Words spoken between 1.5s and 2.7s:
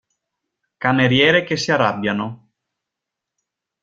si arrabbiano.